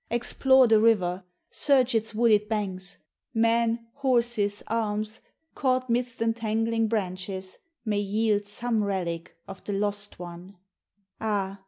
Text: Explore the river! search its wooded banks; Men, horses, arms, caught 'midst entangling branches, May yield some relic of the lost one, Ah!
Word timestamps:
Explore 0.09 0.65
the 0.65 0.79
river! 0.79 1.25
search 1.51 1.93
its 1.93 2.15
wooded 2.15 2.49
banks; 2.49 2.97
Men, 3.35 3.85
horses, 3.97 4.63
arms, 4.65 5.21
caught 5.53 5.91
'midst 5.91 6.23
entangling 6.23 6.87
branches, 6.87 7.59
May 7.85 7.99
yield 7.99 8.47
some 8.47 8.81
relic 8.83 9.35
of 9.47 9.63
the 9.63 9.73
lost 9.73 10.17
one, 10.17 10.57
Ah! 11.19 11.59